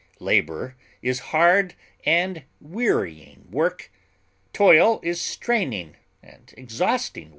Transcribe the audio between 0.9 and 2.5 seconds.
is hard and